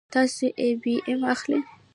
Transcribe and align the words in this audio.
تاسو 0.13 0.45
آی 0.63 0.71
بي 0.81 0.95
ایم 1.07 1.21
اخلئ 1.33 1.59